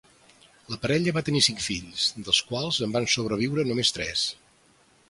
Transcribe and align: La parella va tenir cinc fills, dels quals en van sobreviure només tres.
La 0.73 0.79
parella 0.85 1.13
va 1.17 1.23
tenir 1.27 1.43
cinc 1.49 1.61
fills, 1.65 2.09
dels 2.25 2.41
quals 2.49 2.81
en 2.87 2.97
van 2.99 3.09
sobreviure 3.19 3.69
només 3.71 3.95
tres. 4.01 4.27